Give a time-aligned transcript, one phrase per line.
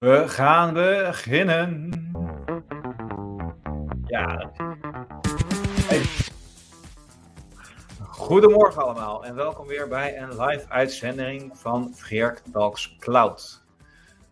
[0.00, 1.90] We gaan beginnen.
[4.06, 4.52] Ja.
[8.00, 13.64] Goedemorgen allemaal en welkom weer bij een live uitzending van Geerk Talks Cloud.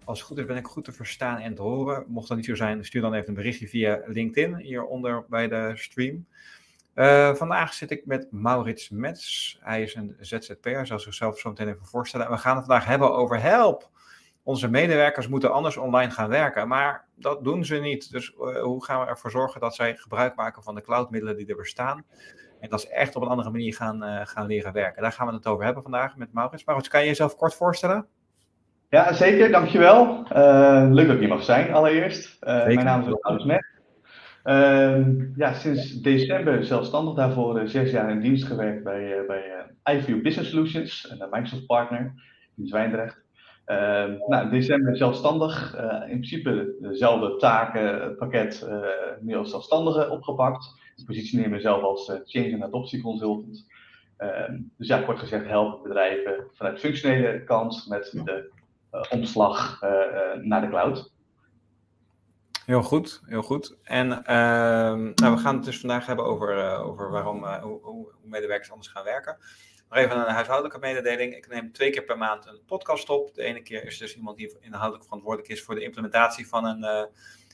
[0.04, 2.04] Als het goed is ben ik goed te verstaan en te horen.
[2.06, 5.72] Mocht dat niet zo zijn, stuur dan even een berichtje via LinkedIn hieronder bij de
[5.74, 6.26] stream.
[6.94, 9.58] Uh, vandaag zit ik met Maurits Mets.
[9.60, 12.26] Hij is een ZZP'er, zal zichzelf zo meteen even voorstellen.
[12.26, 13.90] En we gaan het vandaag hebben over help.
[14.48, 18.12] Onze medewerkers moeten anders online gaan werken, maar dat doen ze niet.
[18.12, 21.46] Dus uh, hoe gaan we ervoor zorgen dat zij gebruik maken van de cloudmiddelen die
[21.46, 22.04] er bestaan?
[22.60, 25.02] En dat ze echt op een andere manier gaan, uh, gaan leren werken.
[25.02, 26.64] Daar gaan we het over hebben vandaag met Maurits.
[26.64, 28.06] Maurits, kan je jezelf kort voorstellen?
[28.88, 29.50] Ja, zeker.
[29.50, 30.22] Dankjewel.
[30.92, 32.36] leuk dat ik hier mag zijn, allereerst.
[32.40, 33.66] mijn naam is Maurits Mets.
[34.44, 39.42] Uh, ja, sinds december zelfstandig daarvoor uh, zes jaar in dienst gewerkt bij, uh, bij
[39.84, 42.12] iView Business Solutions, een Microsoft partner
[42.56, 43.26] in Zwijndrecht.
[43.68, 48.68] Ehm, nou, december zelfstandig, in principe dezelfde taken, pakket,
[49.20, 50.74] nu als zelfstandige opgepakt.
[50.96, 53.66] Ik positioneer mezelf als change en adoptie consultant.
[54.16, 58.50] Ehm, dus ja, kort gezegd helpen bedrijven vanuit functionele kant met de
[59.10, 59.80] omslag
[60.42, 61.12] naar de cloud.
[62.68, 63.76] Heel goed, heel goed.
[63.82, 64.16] En uh,
[65.14, 68.70] nou, we gaan het dus vandaag hebben over, uh, over waarom, uh, hoe, hoe, medewerkers
[68.70, 69.36] anders gaan werken.
[69.88, 71.34] Nog even een huishoudelijke mededeling.
[71.36, 73.34] Ik neem twee keer per maand een podcast op.
[73.34, 76.82] De ene keer is dus iemand die inhoudelijk verantwoordelijk is voor de implementatie van, een,
[76.82, 77.02] uh,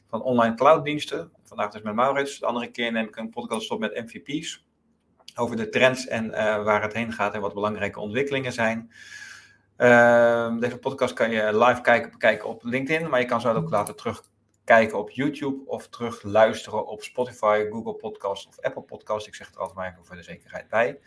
[0.09, 1.33] van online clouddiensten.
[1.43, 2.39] Vandaag dus met Maurits.
[2.39, 4.65] De andere keer neem ik een podcast op met MVP's.
[5.37, 6.31] Over de trends en
[6.65, 8.93] waar het heen gaat en wat belangrijke ontwikkelingen zijn.
[9.79, 13.71] Uh, deze podcast kan je live kijken, bekijken op LinkedIn, maar je kan zo ook
[13.71, 14.23] later terug
[14.65, 19.27] kijken op YouTube of terug luisteren op Spotify, Google Podcast of Apple Podcast.
[19.27, 20.99] Ik zeg het altijd maar even voor de zekerheid bij.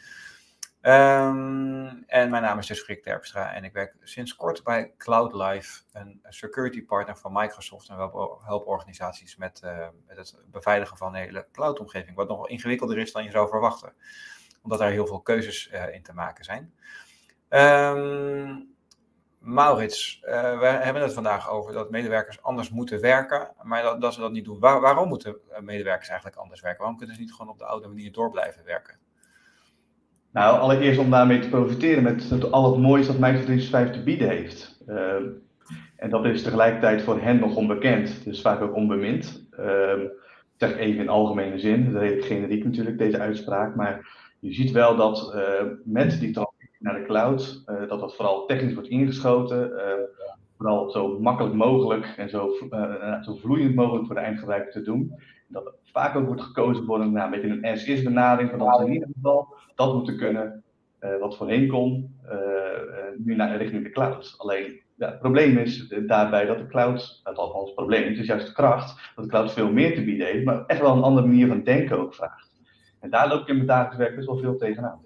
[0.88, 5.82] Um, en mijn naam is dus Frik Terpstra en ik werk sinds kort bij CloudLife,
[5.92, 7.90] een security partner van Microsoft.
[7.90, 12.50] En we helpen organisaties met, uh, met het beveiligen van de hele cloudomgeving, wat nog
[12.50, 13.94] ingewikkelder is dan je zou verwachten.
[14.62, 16.74] Omdat er heel veel keuzes uh, in te maken zijn.
[17.50, 18.76] Um,
[19.40, 24.14] Maurits, uh, we hebben het vandaag over dat medewerkers anders moeten werken, maar dat, dat
[24.14, 24.60] ze dat niet doen.
[24.60, 26.80] Waar, waarom moeten medewerkers eigenlijk anders werken?
[26.80, 29.00] Waarom kunnen ze niet gewoon op de oude manier door blijven werken?
[30.38, 34.30] Nou, allereerst om daarmee te profiteren met, al het moois dat Microsoft 365 te bieden
[34.30, 34.84] heeft.
[34.88, 35.14] Uh,
[35.96, 39.48] en dat is tegelijkertijd voor hen nog onbekend, dus vaak ook onbemind.
[39.52, 44.08] Ik zeg even in algemene zin, dat generiek natuurlijk, deze uitspraak, maar
[44.40, 46.40] je ziet wel dat uh, met die
[46.80, 49.82] naar de cloud, uh, dat dat vooral technisch wordt ingeschoten, uh,
[50.58, 55.14] vooral zo makkelijk mogelijk en zo, uh, zo vloeiend mogelijk voor de eindgebruiker te doen.
[55.48, 58.94] Dat vaak ook wordt gekozen voor een, nou, beetje een as-is benadering, van dat in
[58.94, 60.64] ieder geval dat moeten kunnen,
[61.20, 62.16] wat voorheen kon,
[63.18, 64.36] nu naar richting de cloud.
[64.38, 68.28] Alleen ja, het probleem is daarbij dat de cloud, het althans het probleem, het is
[68.28, 71.04] juist de kracht, dat de cloud veel meer te bieden heeft, maar echt wel een
[71.04, 72.52] andere manier van denken ook vraagt.
[73.00, 75.02] En daar loop ik in mijn dagelijks werk best wel veel tegenaan.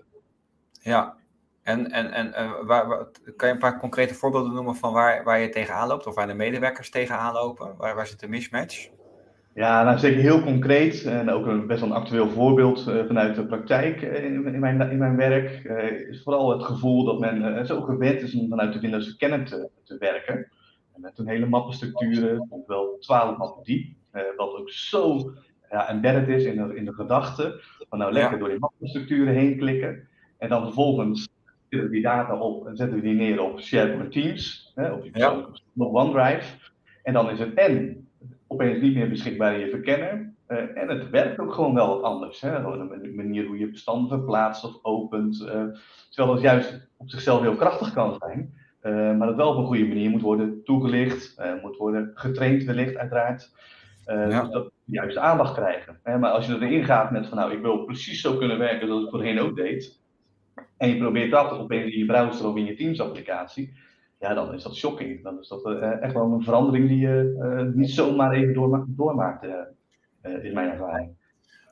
[0.82, 1.16] Ja,
[1.64, 3.06] en, en, en uh, waar, waar,
[3.36, 6.28] kan je een paar concrete voorbeelden noemen van waar, waar je tegenaan loopt of waar
[6.28, 7.74] de medewerkers tegenaan lopen?
[7.78, 8.90] Waar, waar zit de mismatch?
[9.54, 13.36] Ja, nou zeker heel concreet en ook een best wel een actueel voorbeeld uh, vanuit
[13.36, 15.64] de praktijk uh, in, in, mijn, in mijn werk.
[16.10, 19.70] is vooral het gevoel dat men zo gewend is om vanuit de Windows verkennen te,
[19.84, 20.36] te werken.
[20.94, 23.94] En met een hele mappenstructuren, of wel twaalf mappen diep,
[24.38, 25.34] wat ook zo
[25.70, 27.62] ja, embedded is in de, in de gedachte.
[27.90, 28.38] Van nou lekker ja.
[28.38, 30.08] door die mappenstructuren heen klikken.
[30.38, 31.30] En dan vervolgens
[31.80, 35.10] we die data op en zetten we die neer op SharePoint Teams, hè, op je
[35.14, 35.48] ja.
[35.78, 36.70] OneDrive.
[37.04, 38.08] En dan is het en
[38.48, 40.34] opeens niet meer beschikbaar in je verkenner.
[40.48, 42.42] Uh, en het werkt ook gewoon wel wat anders.
[42.42, 42.62] Hè?
[42.62, 45.42] De manier hoe je bestanden verplaatst of opent.
[45.42, 45.64] Uh,
[46.10, 48.54] terwijl dat juist op zichzelf heel krachtig kan zijn.
[48.84, 51.42] Uh, maar dat wel op een goede manier moet worden toegelicht.
[51.62, 53.52] moet worden getraind wellicht uiteraard.
[54.06, 54.42] Ja.
[54.42, 56.00] Dus dat juist aandacht krijgen.
[56.04, 56.18] Hè?
[56.18, 59.04] Maar als je erin gaat met van nou ik wil precies zo kunnen werken zoals
[59.04, 60.01] ik voorheen ook deed
[60.78, 63.74] en je probeert dat opeens in je browser of in je Teams applicatie,
[64.22, 65.24] ja, dan is dat shocking.
[65.24, 68.86] Dan is dat uh, echt wel een verandering die je uh, niet zomaar even doorma
[68.88, 71.20] doormaakt, uh, is mijn ervaring.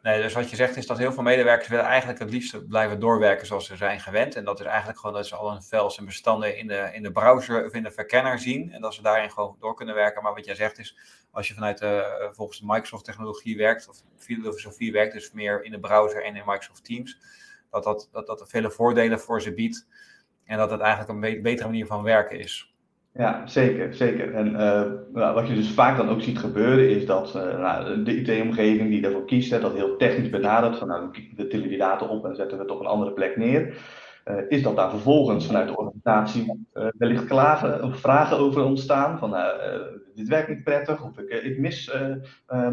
[0.02, 3.00] Nee, dus wat je zegt is dat heel veel medewerkers willen eigenlijk het liefst blijven
[3.00, 4.36] doorwerken zoals ze zijn gewend.
[4.36, 7.04] En dat is eigenlijk gewoon dat ze al hun files en bestanden in de, in
[7.04, 8.72] de browser of in de verkenner zien.
[8.72, 10.24] En dat ze daarin gewoon door kunnen werken.
[10.24, 10.98] Maar wat jij zegt is,
[11.32, 11.86] als je vanuit
[12.32, 16.44] volgens de Microsoft technologie werkt, of filosofie werkt, dus meer in de browser en in
[16.46, 17.20] Microsoft Teams,
[17.72, 19.88] dat dat, dat, dat vele voordelen voor ze biedt.
[20.46, 22.74] En dat het eigenlijk een betere manier van werken is.
[23.14, 24.34] Ja, zeker, zeker.
[24.34, 24.52] En
[25.14, 28.90] uh, wat je dus vaak dan ook ziet gebeuren is dat uh, nou, de IT-omgeving
[28.90, 32.36] die daarvoor kiest, dat heel technisch benadert, van nou, we tillen die data op en
[32.36, 33.78] zetten we het op een andere plek neer,
[34.26, 36.68] uh, is dat daar vervolgens vanuit de organisatie
[36.98, 39.36] wellicht klagen of vragen over ontstaan, van
[40.20, 41.92] dit werkt niet prettig, of ik, ik mis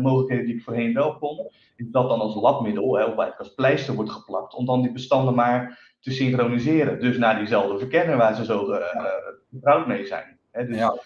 [0.01, 3.55] mogelijkheden die ik voorheen wel kon, is dat dan als labmiddel, hè, of eigenlijk als
[3.55, 7.01] pleister wordt geplakt, om dan die bestanden maar te synchroniseren.
[7.01, 8.79] Dus naar diezelfde verkenner waar ze zo
[9.51, 10.39] vertrouwd mee zijn.
[10.51, 10.67] Hè.
[10.67, 11.01] Dus, ja.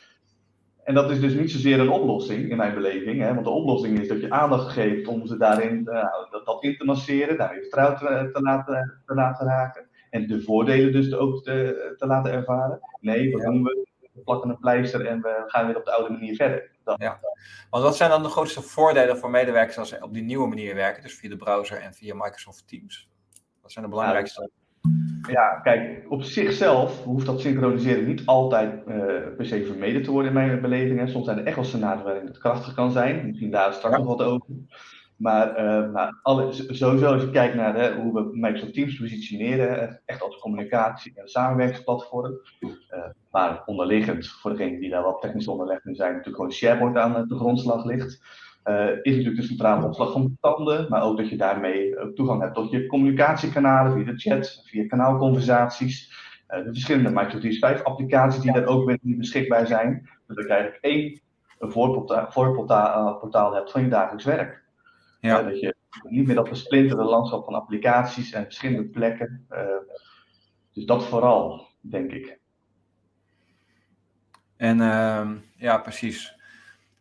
[0.85, 3.21] En dat is dus niet zozeer een oplossing in mijn beleving.
[3.21, 3.35] Hè?
[3.35, 6.77] Want de oplossing is dat je aandacht geeft om ze daarin uh, dat, dat, in
[6.77, 9.89] te masseren, daarin vertrouwd te, te, laten, te laten raken.
[10.11, 12.81] En de voordelen dus ook te, te laten ervaren.
[13.01, 13.89] Nee, wat doen we?
[14.13, 16.71] We plakken een pleister en we gaan weer op de oude manier verder.
[16.97, 17.21] Ja.
[17.71, 20.75] Want wat zijn dan de grootste voordelen voor medewerkers als ze op die nieuwe manier
[20.75, 23.09] werken, dus via de browser en via Microsoft Teams?
[23.63, 24.51] Wat zijn de belangrijkste?
[25.29, 28.97] Ja, kijk, op zichzelf hoeft dat synchroniseren niet altijd uh,
[29.37, 30.99] per se vermeden te worden in mijn beleving.
[30.99, 31.07] Hè.
[31.07, 33.27] Soms zijn er echt wel scenario's waarin het krachtig kan zijn.
[33.27, 34.47] Misschien daar straks nog wat over.
[35.17, 40.01] Maar, uh, maar alle, sowieso als je kijkt naar hè, hoe we Microsoft Teams positioneren,
[40.05, 42.33] echt als communicatie- en samenwerkingsplatform.
[42.61, 42.71] Uh,
[43.31, 47.29] maar onderliggend, voor degenen die daar wat technisch onderlegd in zijn, natuurlijk gewoon SharePoint aan
[47.29, 48.23] de grondslag ligt.
[48.65, 52.55] Uh, is natuurlijk de centrale opslag van bestanden, maar ook dat je daarmee toegang hebt
[52.55, 56.13] tot je communicatiekanalen via de chat, via kanaalconversaties.
[56.49, 60.09] Uh, de verschillende Microsoft 365 applicaties die daar ook weer beschikbaar zijn.
[60.27, 61.21] Zodat je eigenlijk één
[61.59, 64.63] voorportaal, voorportaal hebt van je dagelijks werk.
[65.21, 65.43] Ja.
[65.43, 65.75] dat je
[66.09, 69.47] niet meer dat versplinterde landschap van applicaties en verschillende plekken.
[70.73, 72.40] Dus dat vooral, denk ik.
[74.61, 76.37] En uh, ja, precies.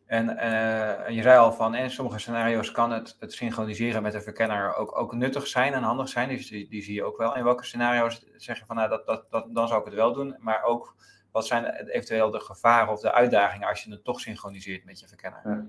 [0.06, 4.22] En uh, je zei al van, in sommige scenario's kan het, het synchroniseren met de
[4.22, 6.30] verkenner ook, ook nuttig zijn en handig zijn.
[6.30, 7.36] Dus die, zie je ook wel.
[7.36, 10.14] In welke scenario's zeg je van, nou, dat, dat, dat, dan zou ik het wel
[10.14, 10.36] doen.
[10.40, 10.96] Maar ook,
[11.32, 15.08] wat zijn eventueel de gevaren of de uitdagingen als je het toch synchroniseert met je
[15.08, 15.68] verkenner?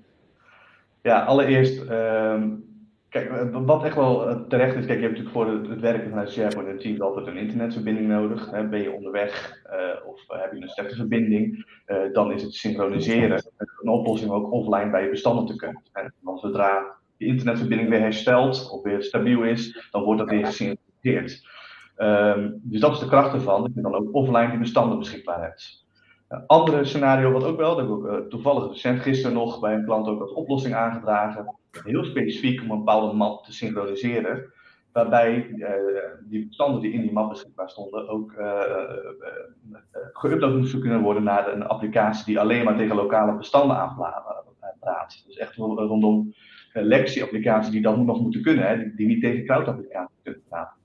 [1.03, 1.25] Ja.
[1.25, 2.45] Allereerst, uh,
[3.11, 6.31] kijk, wat echt wel eh, terecht is, kijk, je hebt natuurlijk voor het, werken vanuit
[6.31, 8.51] SharePoint en Teams altijd een internetverbinding nodig.
[8.51, 8.69] Hè.
[8.69, 11.67] Ben je onderweg uh, of heb je een slechte verbinding,
[12.13, 13.43] dan is het synchroniseren
[13.83, 15.83] een oplossing ook offline bij je bestanden te kunnen.
[15.93, 16.03] Hè.
[16.21, 21.49] Want zodra je internetverbinding weer herstelt of weer stabiel is, dan wordt dat weer gesynchroniseerd.
[21.97, 25.43] Um, dus dat is de kracht ervan, dat je dan ook offline die bestanden beschikbaar
[25.43, 25.85] hebt.
[26.29, 29.75] Een andere scenario, wat ook wel, dat heb ik ook toevallig recent gisteren nog bij
[29.75, 31.59] een klant ook als oplossing aangedragen.
[31.85, 34.53] Heel specifiek om een bepaalde map te synchroniseren.
[34.93, 35.69] Waarbij uh,
[36.29, 38.61] die bestanden die in die map beschikbaar stonden ook uh,
[40.13, 45.25] geüpload moesten kunnen worden naar een applicatie die alleen maar tegen lokale bestanden aanpraat.
[45.27, 46.35] Dus echt rondom
[46.73, 50.79] legacy-applicaties die dat nog moeten kunnen, hè, die, niet tegen cloud-applicaties kunnen praten.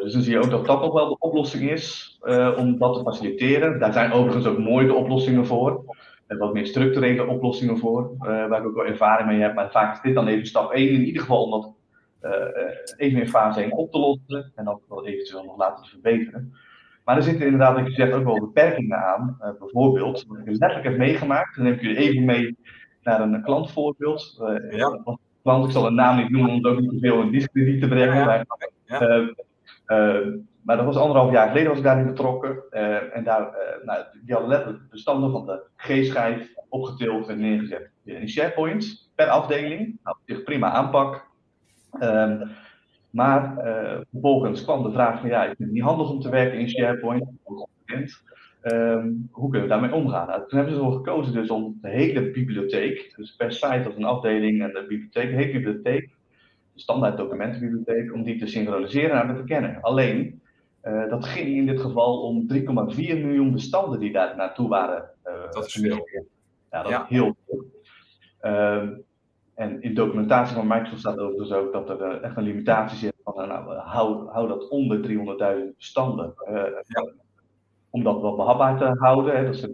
[0.00, 2.18] Dus dan zie je ook dat dat nog wel de oplossing is
[2.56, 3.78] om dat te faciliteren.
[3.78, 5.96] Daar zijn overigens ook mooie oplossingen voor.
[6.26, 9.54] Wat meer structurele oplossingen voor, uh, waar ik ook wel ervaring mee heb.
[9.54, 11.74] Maar vaak is dit dan even stap 1 in ieder geval om dat
[12.96, 14.52] even in fase 1 op te lossen.
[14.54, 16.52] En dan wel eventueel nog laten verbeteren.
[17.04, 19.36] Maar er zitten inderdaad, ik zeg ook wel beperkingen aan.
[19.58, 21.56] bijvoorbeeld, wat ik letterlijk heb meegemaakt.
[21.56, 22.56] Dan neem ik jullie even mee
[23.02, 24.42] naar een klantvoorbeeld.
[24.70, 25.18] ja.
[25.42, 27.80] Klant, ik zal een naam niet noemen om het ook niet te veel in discrediet
[27.80, 28.46] te brengen.
[28.84, 29.18] Ja.
[29.18, 29.28] Uh,
[30.62, 32.62] maar dat was anderhalf jaar geleden was ik daarin betrokken.
[32.70, 37.40] Uh, en daar, uh, nou, die hadden letterlijk de bestanden van de G-schijf opgetild en
[37.40, 39.98] neergezet in SharePoint per afdeling.
[40.04, 41.26] Nou, zich prima aanpak.
[42.00, 42.50] Um,
[43.10, 43.54] maar
[44.10, 46.68] vervolgens kwam de vraag van ja, ik vind het niet handig om te werken in
[46.68, 47.24] SharePoint.
[48.62, 50.26] Um, hoe kunnen we daarmee omgaan?
[50.26, 53.96] Nou, toen hebben ze ervoor gekozen dus om de hele bibliotheek, dus per site als
[53.96, 56.10] een afdeling en de bibliotheek, de hele bibliotheek,
[56.76, 59.78] standaard documentenbibliotheek, om die te synchroniseren naar de verkenner.
[59.80, 60.40] Alleen,
[60.82, 62.62] uh, dat ging in dit geval om 3,4
[62.96, 65.10] miljoen bestanden die daar naartoe waren.
[65.24, 66.08] Uh, dat is veel.
[66.70, 67.02] Ja, dat ja.
[67.02, 67.64] is heel veel.
[68.42, 68.88] Uh,
[69.54, 73.14] en in documentatie van Microsoft staat overigens ook dat er uh, echt een limitatie zit
[73.24, 75.00] van nou, hou, hou dat onder
[75.68, 76.34] 300.000 bestanden.
[76.86, 77.12] Ja.
[77.90, 79.70] Om dat wel behapbaar te houden, hè, dat, ze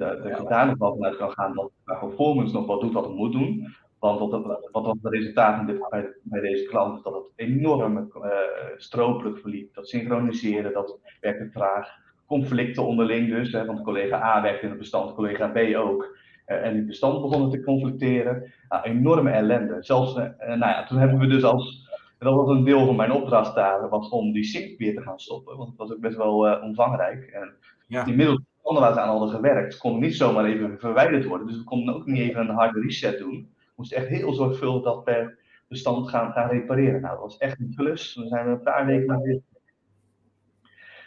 [0.49, 3.67] daar nog wel vanuit kan gaan dat performance nog wat doet wat het moet doen.
[4.03, 7.05] Want wat, wat was het resultaat dit, bij, bij, deze klant?
[7.05, 8.31] Dat het enorm uh,
[8.77, 9.75] stropelijk verliep.
[9.75, 11.89] Dat synchroniseren, dat werkte traag.
[12.27, 16.17] Conflicten onderling dus, hè, want collega A werkte in het bestand, collega B ook.
[16.47, 18.53] Uh, en die bestand begonnen te conflicteren.
[18.69, 19.77] Nou, enorme ellende.
[19.81, 23.13] Zelfs, uh, nou ja, toen hebben we dus als, dat was een deel van mijn
[23.13, 25.57] opdracht daar, was om die sync weer te gaan stoppen.
[25.57, 27.25] Want het was ook best wel omvangrijk.
[27.25, 27.55] En
[27.87, 28.07] ja.
[28.07, 31.47] inmiddels ze aan hadden gewerkt, konden niet zomaar even verwijderd worden.
[31.47, 35.05] Dus we konden ook niet even een harde reset doen moest echt heel zorgvuldig dat
[35.05, 35.39] per
[35.69, 37.01] bestand gaan, gaan repareren.
[37.01, 38.15] Nou, dat was echt een klus.
[38.15, 39.41] Dan zijn we een paar weken naar.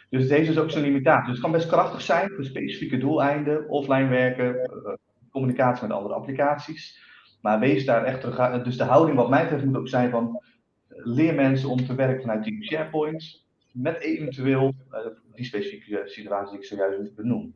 [0.08, 1.24] Dus heeft dus ook zijn limitatie.
[1.24, 4.92] Dus het kan best krachtig zijn voor specifieke doeleinden, offline werken, eh,
[5.30, 7.04] communicatie met andere applicaties.
[7.40, 8.22] Maar wees daar echt.
[8.64, 10.42] Dus de houding, wat mij betreft, moet ook zijn van
[10.88, 13.44] leer mensen om te werken vanuit Team SharePoint.
[13.72, 14.98] Met eventueel uh,
[15.34, 17.54] die specifieke situatie die ik zojuist benoem.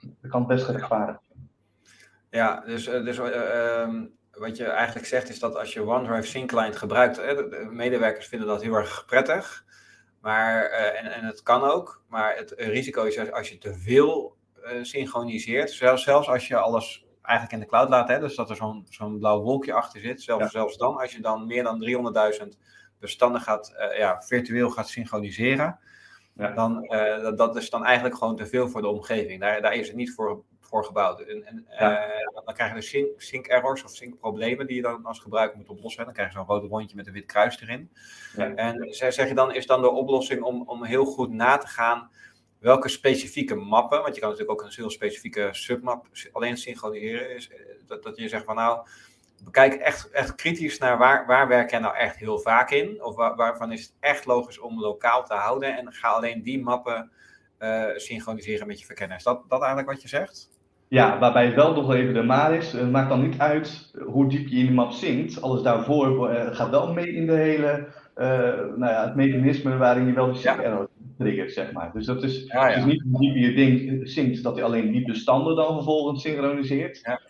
[0.00, 1.29] Dat kan best gerechtvaardigd.
[2.30, 6.76] Ja, dus, dus ehm, wat je eigenlijk zegt is dat als je OneDrive Sync Client
[6.76, 9.64] gebruikt, de medewerkers vinden dat heel erg prettig.
[10.20, 14.36] Maar, en, en het kan ook, maar het risico is als je te veel
[14.82, 18.56] synchroniseert, zelfs, zelfs als je alles eigenlijk in de cloud laat, hè, dus dat er
[18.56, 22.48] zo'n zo'n blauw wolkje achter zit, zelfs, zelfs dan, als je dan meer dan 300.000
[22.98, 25.78] bestanden gaat, ja, virtueel gaat synchroniseren,
[26.34, 26.50] ja.
[26.50, 26.86] dan
[27.22, 29.40] dat, dat is dan eigenlijk gewoon te veel voor de omgeving.
[29.40, 31.20] Daar, daar is het niet voor, voor gebouwd.
[31.20, 34.82] En, en uh, dan krijg je dus sync, sync, errors of sync problemen die je
[34.82, 36.04] dan als gebruiker moet oplossen.
[36.04, 37.90] Dan krijg je zo'n rood rondje met een wit kruis erin.
[38.36, 38.54] Ja.
[38.54, 42.10] En zeg je dan, is dan de oplossing om, om heel goed na te gaan
[42.60, 47.48] welke specifieke mappen, want je kan natuurlijk ook een heel specifieke submap alleen synchroniseren, is,
[47.48, 48.86] eh, dat, dat je zegt van nou,
[49.44, 53.04] bekijk echt, echt kritisch naar waar, waar werk jij nou echt heel vaak in?
[53.04, 55.76] Of waar, waarvan is het echt logisch om lokaal te houden?
[55.76, 57.10] En ga alleen die mappen
[57.58, 59.16] uh, synchroniseren met je verkenner.
[59.16, 60.49] Is dat, dat eigenlijk wat je zegt?
[60.90, 62.72] Ja, waarbij het wel nog even de maar is.
[62.72, 65.42] Het maakt dan niet uit hoe diep je in die map zinkt.
[65.42, 68.26] Alles daarvoor uh, gaat wel mee in de hele, uh,
[68.76, 70.86] nou ja, het mechanisme waarin je wel de sync ja.
[71.18, 71.90] triggert, zeg maar.
[71.92, 72.76] Dus dat is, ja, ja.
[72.76, 77.00] is niet hoe diep je ding zinkt, dat hij alleen die bestanden dan vervolgens synchroniseert.
[77.02, 77.20] Ja.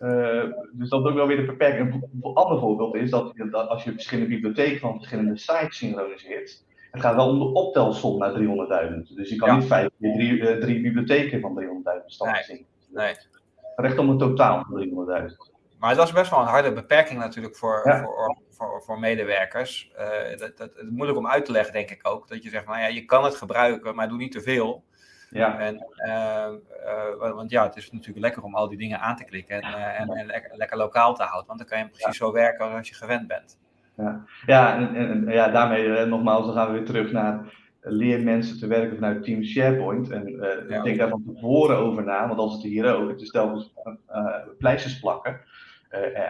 [0.00, 1.92] Uh, dus dat is ook wel weer de beperking.
[2.22, 7.00] Een ander voorbeeld is dat, dat als je verschillende bibliotheken van verschillende sites synchroniseert, het
[7.00, 9.14] gaat wel om de optelsom naar 300.000.
[9.14, 12.56] Dus je kan niet vijf keer drie, uh, drie bibliotheken van 300.000 bestanden nee.
[12.56, 12.66] zien.
[12.94, 13.14] Nee.
[13.76, 15.54] Recht om een totaal van 300.000.
[15.78, 18.02] Maar dat is best wel een harde beperking natuurlijk voor, ja.
[18.02, 19.92] voor, voor, voor, medewerkers.
[19.98, 22.28] Uh, dat, dat, het is moeilijk om uit te leggen, denk ik ook.
[22.28, 24.84] Dat je zegt, nou ja, je kan het gebruiken, maar doe niet te veel.
[25.30, 25.58] Ja.
[25.58, 29.60] En, uh, want ja, het is natuurlijk lekker om al die dingen aan te klikken
[29.60, 32.12] en, en, en lekker, lekker, lokaal te houden, want dan kan je precies ja.
[32.12, 33.58] zo werken als je gewend bent.
[33.96, 38.58] Ja, ja en, en ja, daarmee nogmaals, dan gaan we weer terug naar leer mensen
[38.58, 40.10] te werken vanuit Team SharePoint.
[40.10, 40.30] En
[40.68, 40.82] ja.
[40.82, 43.74] denk daar van tevoren over na, want als het hier ook, het is telkens
[44.58, 45.40] pleisters plakken.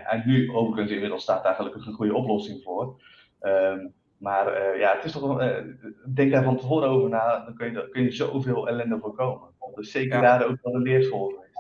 [0.06, 3.02] en nu overigens inmiddels staat daar gelukkig een goede oplossing voor.
[3.40, 3.94] Um,
[4.24, 5.56] maar uh, ja, het is toch uh,
[6.14, 9.48] denk daar van tevoren over na, dan kun je, kun je zoveel ellende voorkomen.
[9.74, 10.20] Dus zeker ja.
[10.20, 11.54] daar ook wel een leerschool geweest.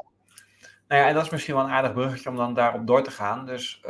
[0.88, 3.10] Nou ja, en dat is misschien wel een aardig bruggetje om dan daarop door te
[3.10, 3.46] gaan.
[3.46, 3.80] Dus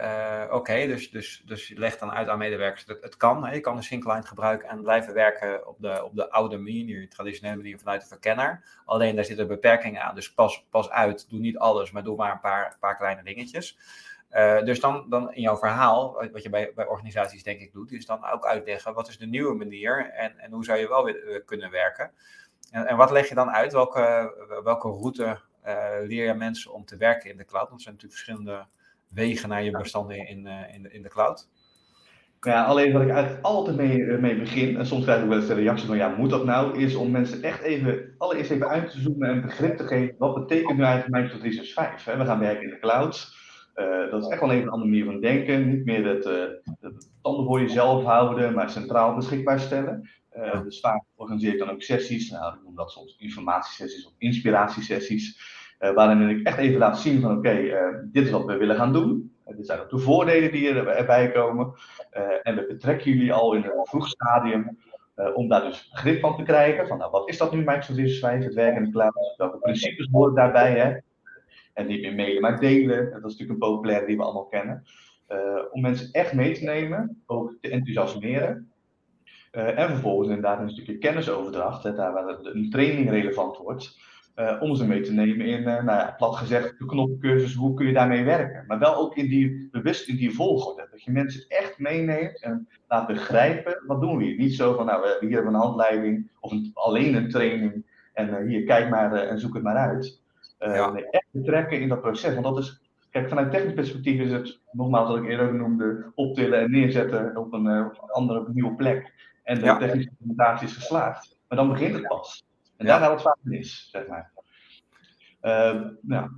[0.00, 3.44] uh, oké, dus, dus, dus je legt dan uit aan medewerkers dat het kan.
[3.44, 3.52] Hè?
[3.52, 7.56] Je kan de Syncline gebruiken en blijven werken op de, op de oude manier, traditionele
[7.56, 8.64] manier vanuit de verkenner.
[8.84, 11.30] Alleen daar zitten beperkingen aan, dus pas, pas uit.
[11.30, 13.78] Doe niet alles, maar doe maar een paar, paar kleine dingetjes.
[14.30, 17.92] Uh, dus dan, dan in jouw verhaal, wat je bij, bij organisaties denk ik doet,
[17.92, 21.04] is dan ook uitleggen wat is de nieuwe manier en, en hoe zou je wel
[21.04, 22.10] weer kunnen werken.
[22.70, 23.72] En, en wat leg je dan uit?
[23.72, 25.40] Welke, welke route
[26.04, 27.68] leer je mensen om te werken in de cloud?
[27.68, 28.66] Want er zijn natuurlijk verschillende
[29.08, 31.48] wegen naar je bestanden in, uh, in, de, in de cloud.
[32.40, 35.46] Ja, alleen wat ik eigenlijk altijd mee, mee begin, en soms krijg ik wel eens
[35.46, 38.90] de reactie van ja, moet dat nou, is om mensen echt even, allereerst even uit
[38.90, 42.04] te zoomen en begrip te geven, wat betekent nu eigenlijk Microsoft 365?
[42.04, 42.18] Hè?
[42.18, 43.36] We gaan werken in de cloud.
[43.74, 45.68] Uh, dat is echt wel even een andere manier van denken.
[45.68, 46.44] Niet meer het, uh,
[46.80, 50.08] het tanden voor jezelf houden, maar centraal beschikbaar stellen.
[50.36, 54.12] Uh, dus vaak organiseer ik dan ook sessies, nou, ik noem dat soms informatiesessies of
[54.18, 55.40] inspiratiesessies,
[55.78, 58.92] waarin ik echt even laat zien van oké, okay, dit is wat we willen gaan
[58.92, 59.32] doen.
[59.44, 61.72] dit zijn ook de voordelen die er, erbij komen.
[62.42, 64.78] en we betrekken jullie al in een vroeg stadium
[65.34, 66.86] om daar dus grip van te krijgen.
[66.86, 69.34] Van nou, wat is dat nu Microsoft 365, het werken in de cloud?
[69.36, 70.78] Welke principes horen daarbij?
[70.78, 70.96] Hè?
[71.74, 73.10] En niet meer mailen, maar delen.
[73.10, 74.84] Dat is natuurlijk een populaire die we allemaal kennen.
[75.70, 78.72] Om mensen echt mee te nemen, ook te enthousiasmeren.
[79.50, 83.98] En vervolgens inderdaad een stukje kennisoverdracht, hè, daar waar een training relevant wordt.
[84.38, 87.86] Uh, om ze mee te nemen in, nou ja, plat gezegd, de knoppencursus, hoe kun
[87.86, 88.64] je daarmee werken.
[88.66, 90.88] Maar wel ook in die, bewust in die volgorde.
[90.90, 94.36] Dat je mensen echt meeneemt en laat begrijpen, wat doen we hier?
[94.36, 97.84] Niet zo van, nou, hier hebben we een handleiding of een, alleen een training.
[98.12, 100.20] En hier, kijk maar en zoek het maar uit.
[100.58, 100.94] Ja.
[100.94, 102.32] echt betrekken in dat proces.
[102.34, 102.80] Want dat is,
[103.10, 107.52] kijk, vanuit technisch perspectief is het, nogmaals wat ik eerder noemde, optillen en neerzetten op
[107.52, 109.12] een, op een andere, op een nieuwe plek.
[109.42, 109.76] En de ja.
[109.76, 111.36] technische implementatie is geslaagd.
[111.48, 112.46] Maar dan begint het pas.
[112.78, 112.92] En ja.
[112.92, 114.30] daar gaat het vaak mis, zeg maar.
[115.42, 116.30] Uh, ja.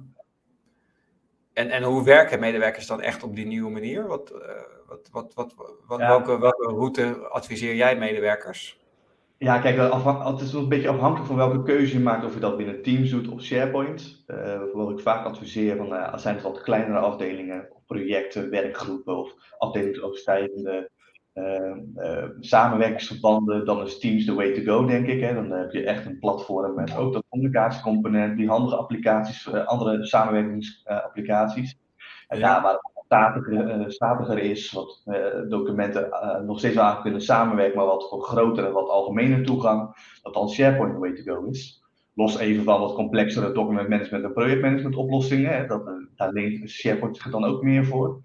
[1.53, 4.07] En, en hoe werken medewerkers dan echt op die nieuwe manier?
[4.07, 4.33] Wat,
[4.87, 5.55] wat, wat, wat,
[5.87, 8.79] wat welke, welke route adviseer jij medewerkers?
[9.39, 9.77] Ja, kijk,
[10.25, 13.11] het is een beetje afhankelijk van welke keuze je maakt, of je dat binnen Teams
[13.11, 14.25] doet of SharePoint.
[14.27, 19.35] Uh, wat ik vaak adviseer, van, uh, zijn het wat kleinere afdelingen, projecten, werkgroepen of
[19.59, 20.91] afdelingsoverstijgende
[22.41, 25.21] samenwerkingsverbanden, dan is Teams the way to go, denk ik.
[25.21, 25.35] Hè.
[25.35, 31.79] Dan heb je echt een platform met ook dat communicatiecomponent, die handige applicaties, andere samenwerkingsapplicaties.
[32.29, 35.03] En ja, waar statiger, uh, statiger is, wat
[35.49, 36.11] documenten
[36.47, 40.51] nog steeds aan kunnen samenwerken, maar wat voor grotere en wat algemene toegang, dat dan
[40.51, 41.83] SharePoint the way to go is.
[42.15, 45.57] Los even van wat complexere document management en projectmanagement oplossingen.
[45.57, 48.21] Hè, dat, daar leent SharePoint zich dan ook meer voor.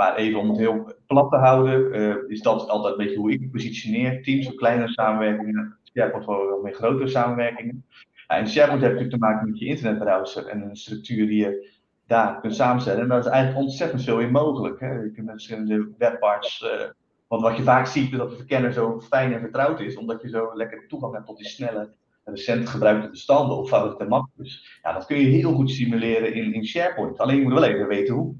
[0.00, 3.52] Maar even om het heel plat te houden, is dat altijd een beetje hoe ik
[3.52, 4.22] positioneer.
[4.22, 7.84] Teams of kleine samenwerkingen, SharePoint voor wel meer grotere samenwerkingen.
[8.28, 11.70] Ja, en SharePoint heeft natuurlijk te maken met je internetbrowser en een structuur die je
[12.06, 13.02] daar kunt samenstellen.
[13.02, 14.80] En daar is eigenlijk ontzettend veel in mogelijk.
[14.80, 14.92] Hè.
[14.92, 16.62] Je kunt met verschillende webparts.
[16.62, 16.88] Uh,
[17.28, 20.22] want wat je vaak ziet, is dat de verkenner zo fijn en vertrouwd is, omdat
[20.22, 21.92] je zo lekker toegang hebt tot die snelle,
[22.24, 24.80] recent gebruikte bestanden of favoriete mapjes.
[24.82, 27.18] Ja, dat kun je heel goed simuleren in, in SharePoint.
[27.18, 28.34] Alleen je moet wel even weten hoe.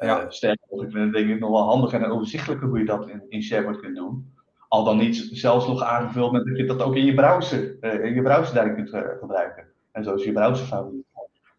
[0.00, 0.22] Ja.
[0.22, 3.08] Uh, sterker ik vind het denk ik nog wel handig en overzichtelijker hoe je dat
[3.08, 4.32] in, in SharePoint kunt doen.
[4.68, 8.04] Al dan niet zelfs nog aangevuld met dat je dat ook in je browser, uh,
[8.04, 8.90] in je browser daar kunt
[9.20, 9.64] gebruiken.
[9.92, 11.04] En zo is je browser favoriet.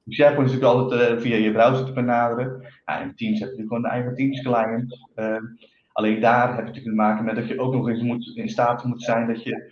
[0.09, 2.65] SharePoint is natuurlijk altijd via je browser te benaderen.
[2.85, 5.09] Ja, in Teams heb je natuurlijk gewoon een eigen Teams client.
[5.15, 5.37] Uh,
[5.91, 8.49] alleen daar heb je natuurlijk te maken met dat je ook nog eens moet, in
[8.49, 9.71] staat moet zijn dat je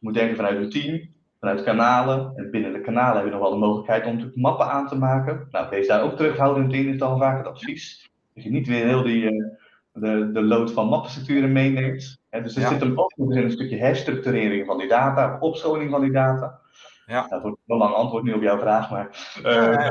[0.00, 1.08] moet denken vanuit een team,
[1.40, 2.32] vanuit kanalen.
[2.36, 4.96] En binnen de kanalen heb je nog wel de mogelijkheid om natuurlijk mappen aan te
[4.96, 5.48] maken.
[5.50, 8.07] Nou, wees daar ook terughoudend in, is dan vaak het advies.
[8.38, 9.46] Dat je niet weer heel die, uh,
[9.92, 12.20] de, de load van mappenstructuren meeneemt.
[12.30, 16.12] dus er zit hem ook in een stukje herstructurering van die data, opscholing van die
[16.12, 16.60] data.
[17.06, 17.26] Ja.
[17.28, 19.90] Dat wordt een lang antwoord nu op jouw vraag, maar uh,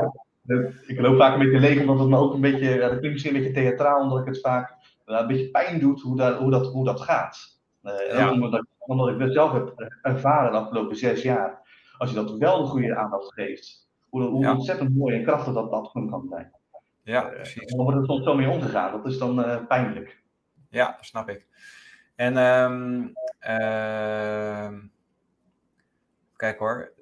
[0.86, 3.12] ik loop vaak een beetje leeg omdat het me ook een beetje, ja, dat klinkt
[3.12, 4.74] misschien een beetje theatraal, omdat ik het vaak
[5.04, 7.60] een beetje pijn doet hoe dat, hoe dat, hoe dat gaat.
[7.82, 11.66] Uh, omdat, omdat, ik dat zelf heb ervaren de afgelopen zes jaar.
[11.98, 15.70] Als je dat wel de goede aandacht geeft, hoe, hoe ontzettend mooi en krachtig dat
[15.70, 16.52] dat kan zijn.
[17.08, 17.70] Ja, precies.
[17.70, 20.22] En dan wordt er soms zo mee omgegaan, dat is dan pijnlijk.
[20.70, 21.46] Ja, snap ik.
[22.16, 23.12] En um,
[26.36, 26.92] kijk hoor,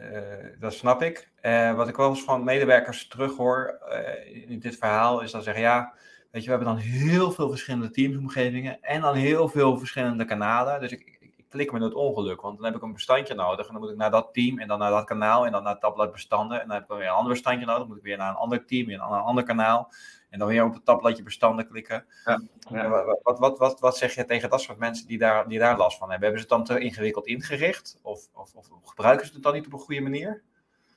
[0.00, 1.30] uh, dat snap ik.
[1.42, 5.62] Uh, wat ik wel eens van medewerkers terughoor uh, in dit verhaal is dan zeggen,
[5.62, 5.94] ja,
[6.30, 10.80] weet je, we hebben dan heel veel verschillende teamsomgevingen en dan heel veel verschillende kanalen.
[10.80, 11.13] Dus ik,
[11.54, 13.82] ik, ik klik me het ongeluk, want dan heb ik een bestandje nodig en dan
[13.82, 16.60] moet ik naar dat team en dan naar dat kanaal en dan naar tablet bestanden
[16.60, 18.36] en dan heb ik weer een ander bestandje nodig, dan moet ik weer naar een
[18.36, 19.92] ander team en naar een ander kanaal.
[20.30, 22.04] En dan weer op het tabbladje bestanden klikken.
[22.24, 22.88] Ja, ja.
[23.22, 25.98] Wat, wat, wat, wat, zeg je tegen dat soort mensen die daar, die daar last
[25.98, 26.28] van hebben?
[26.28, 27.98] Hebben ze het dan te ingewikkeld ingericht?
[28.02, 30.42] Of, of, of gebruiken ze het dan niet op een goede manier?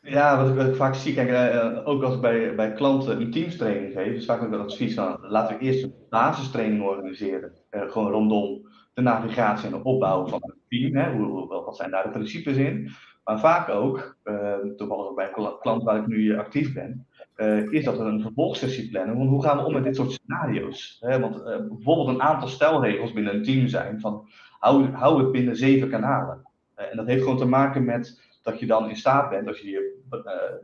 [0.01, 3.21] Ja, wat ik, wat ik vaak zie, kijk, uh, ook als ik bij, bij klanten
[3.21, 7.53] een teamstraining geef, is vaak ook het advies van laten we eerst een basistraining organiseren.
[7.71, 8.66] Uh, gewoon rondom
[8.97, 10.95] de navigatie en de opbouw van het team.
[10.95, 11.12] Hè?
[11.12, 12.91] Hoe, wat zijn daar de principes in?
[13.23, 17.83] Maar vaak ook, uh, toevallig bij een klant waar ik nu actief ben, uh, is
[17.83, 19.17] dat we een vervolgsessie plannen.
[19.17, 20.97] Want hoe gaan we om met dit soort scenario's?
[20.99, 21.19] Hè?
[21.19, 24.27] Want bijvoorbeeld een aantal stelregels binnen een team zijn van
[24.60, 26.41] hou, hou het binnen zeven kanalen.
[26.75, 29.69] En dat heeft gewoon te maken met dat je dan in staat bent, als je
[29.69, 29.95] je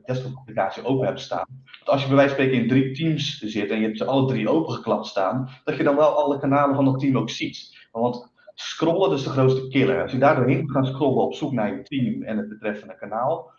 [0.05, 1.47] desktop applicatie open hebt staan,
[1.79, 4.05] dat als je bij wijze van spreken in drie teams zit en je hebt ze
[4.05, 7.81] alle drie opengeklapt staan, dat je dan wel alle kanalen van dat team ook ziet.
[8.01, 10.01] Want scrollen is de grootste killer.
[10.01, 13.51] Als je daar doorheen gaat scrollen op zoek naar je team en het betreffende kanaal,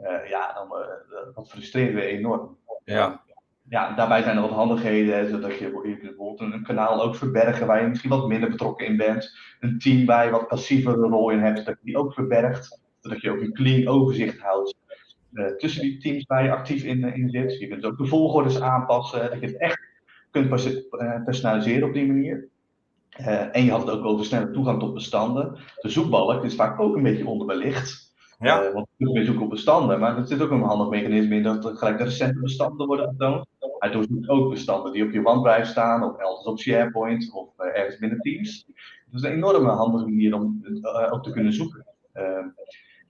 [0.00, 2.56] uh, ja, dan uh, dat frustreert weer enorm.
[2.84, 3.26] Ja.
[3.68, 7.66] Ja, daarbij zijn er wat handigheden, zodat je, je bijvoorbeeld een, een, kanaal ook verbergen
[7.66, 9.36] waar je misschien wat minder betrokken in bent.
[9.60, 12.80] Een team waar je wat passievere rol in hebt, dat je die ook verbergt.
[13.00, 14.76] Zodat je ook een clean overzicht houdt
[15.32, 17.58] uh, tussen die teams waar je actief in, in zit.
[17.58, 19.80] Je kunt ook de volgordes aanpassen, dat je het echt
[20.30, 20.48] kunt
[21.24, 22.48] personaliseren op die manier.
[23.26, 25.56] En je had het ook over snelle toegang tot bestanden.
[25.80, 28.06] De zoekbalk is vaak ook een beetje onderbelicht.
[28.38, 28.64] Ja.
[28.64, 31.78] Uh, want we zoeken op bestanden, maar er zit ook een handig mechanisme in dat
[31.78, 33.46] gelijk de recente bestanden worden getoond.
[33.78, 37.78] Hij doorzoekt ook bestanden die op je OneDrive staan, of elders op SharePoint, of uh,
[37.78, 38.66] ergens binnen Teams.
[39.10, 40.62] Dat is een enorme handige manier om
[41.10, 41.86] ook te kunnen zoeken.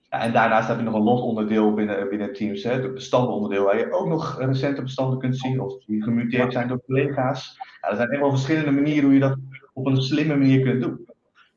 [0.09, 3.63] Ja, en daarnaast heb je nog een los onderdeel binnen, binnen Teams, hè, het bestandenonderdeel,
[3.63, 7.57] waar je ook nog recente bestanden kunt zien, of die gemuteerd zijn door collega's.
[7.81, 9.37] Ja, er zijn wel verschillende manieren hoe je dat
[9.79, 11.07] op een slimme manier kunt doen.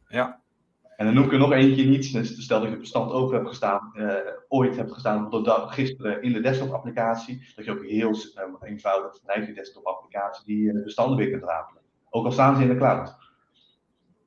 [0.08, 0.42] Ja,
[0.96, 2.12] en dan noem ik er nog eentje niet.
[2.12, 4.14] Dus stel dat je het bestand open hebt gestaan, uh,
[4.48, 7.52] ooit hebt gestaan, tot gisteren in de desktop-applicatie.
[7.56, 11.82] Dat je ook heel uh, eenvoudig vanuit die desktop-applicatie die uh, bestanden weer kunt rapelen.
[12.10, 13.16] Ook al staan ze in de cloud.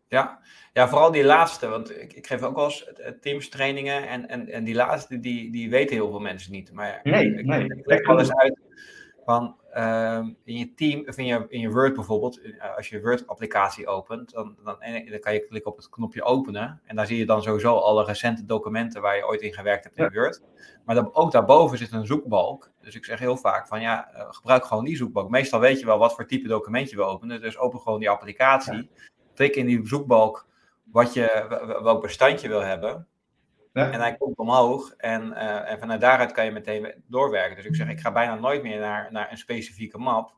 [0.08, 0.40] Ja,
[0.74, 1.68] ja vooral die laatste.
[1.68, 4.08] Want ik, ik geef ook wel eens Teams trainingen.
[4.08, 6.74] En, en, en die laatste, die, die weten heel veel mensen niet.
[6.74, 7.64] Maar nee, ik, nee.
[7.64, 8.60] ik leg wel eens uit
[9.26, 13.02] van uh, in je team, of in je, in je Word bijvoorbeeld, eh, als je
[13.02, 14.78] Word-applicatie opent, dan, dan,
[15.10, 16.82] dan, kan je klikken op het knopje openen.
[16.86, 19.98] En daar zie je dan sowieso alle recente documenten waar je ooit in gewerkt hebt
[19.98, 20.42] in Word.
[20.86, 22.72] Maar dan, ook daarboven zit een zoekbalk.
[22.82, 25.30] Dus ik zeg heel vaak van ja, uh, gebruik gewoon die zoekbalk.
[25.30, 27.42] Meestal weet je wel wat voor type document je wil openen.
[27.42, 28.76] Dus open gewoon die applicatie.
[28.76, 29.04] Ja.
[29.34, 30.48] Tik in die zoekbalk
[30.92, 31.46] wat je,
[31.84, 33.08] welk bestand je wil hebben.
[33.76, 33.92] Ja.
[33.92, 37.56] En hij komt omhoog en, uh, en vanuit daaruit kan je meteen doorwerken.
[37.56, 40.34] Dus ik zeg, ik ga bijna nooit meer naar, naar een specifieke map.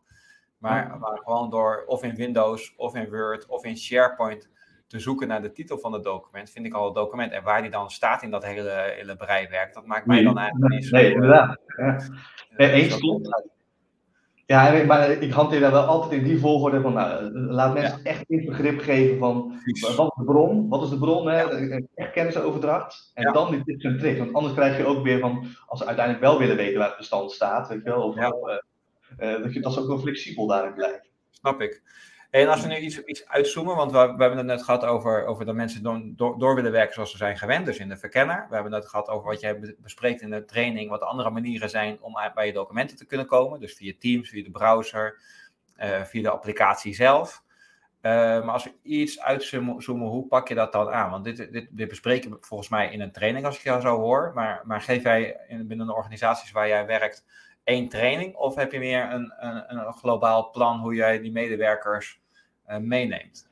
[0.58, 0.96] Maar, ja.
[0.96, 4.50] maar gewoon door of in Windows, of in Word, of in SharePoint
[4.88, 7.32] te zoeken naar de titel van het document, vind ik al het document.
[7.32, 10.74] En waar die dan staat in dat hele, hele breiwerk, dat maakt mij dan eigenlijk
[10.74, 10.96] niet zo...
[10.96, 11.60] Nee, inderdaad.
[11.78, 12.00] Ja.
[12.58, 13.44] Eens klopt.
[14.48, 18.24] Ja, maar ik hanteer daar wel altijd in die volgorde van, nou, laat mensen echt
[18.28, 19.62] echt begrip geven van,
[19.96, 20.70] wat is de bron?
[20.70, 21.30] Wat is de bron?
[21.30, 21.44] Hè?
[21.96, 23.12] Echt kennisoverdracht.
[23.14, 24.20] En dan die tips en tricks.
[24.20, 26.98] Want anders krijg je ook weer van, als ze uiteindelijk wel willen weten waar het
[26.98, 28.30] bestand staat, weet je wel, of, uh,
[29.20, 31.08] uh, dat, je, dat ze ook wel flexibel daarin blijven.
[31.30, 31.82] Snap ik.
[32.30, 35.26] En als we nu iets, iets uitzoomen, want we, we hebben het net gehad over,
[35.26, 35.84] over dat mensen
[36.38, 38.46] door, willen werken zoals ze zijn gewend, dus in de verkenner.
[38.50, 41.98] We hebben het gehad over wat jij bespreekt in de training, wat andere manieren zijn
[42.02, 43.60] om bij je documenten te kunnen komen.
[43.60, 45.20] Dus via Teams, via de browser,
[45.80, 47.44] uh, via de applicatie zelf.
[48.02, 51.12] Uh, maar als we iets uitzoomen, hoe pak je dat dan aan?
[51.12, 53.98] Want dit, dit, dit bespreken we volgens mij in een training als ik jou zo
[53.98, 54.32] hoor.
[54.36, 57.26] Maar, maar geef jij in, binnen de organisaties waar jij werkt
[57.68, 58.36] één training?
[58.36, 62.20] Of heb je meer een, een, een globaal plan hoe jij die medewerkers
[62.70, 63.50] uh, meeneemt?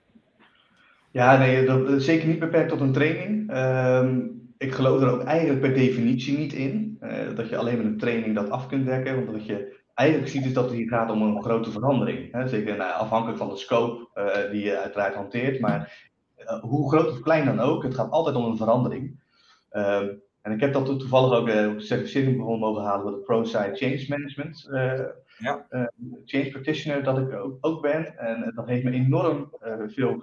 [1.12, 3.52] Ja, nee, dat, zeker niet beperkt tot een training.
[3.52, 4.10] Uh,
[4.58, 6.98] ik geloof er ook eigenlijk per definitie niet in.
[7.02, 9.16] Uh, dat je alleen met een training dat af kunt dekken.
[9.16, 12.32] Want wat je eigenlijk ziet is dat het hier gaat om een grote verandering.
[12.32, 12.48] Hè?
[12.48, 14.08] Zeker nou, afhankelijk van de scope
[14.52, 15.60] die je uiteraard hanteert.
[15.60, 16.10] Maar
[16.62, 19.20] hoe groot of klein dan ook, het gaat altijd om een verandering.
[19.70, 20.08] Ehm,
[20.46, 23.72] en ik heb dat toevallig ook uh, op de certificering mogen halen voor de ProSite
[23.74, 24.68] Change Management.
[24.72, 25.00] Uh,
[25.38, 25.66] ja.
[25.70, 25.86] uh,
[26.26, 28.18] change Practitioner dat ik ook, ook ben.
[28.18, 29.54] En dat heeft me enorm
[29.88, 30.20] veel